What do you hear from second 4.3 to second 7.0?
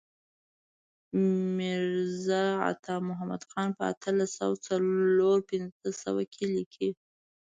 سوه څلور پنځوس کې لیکلی.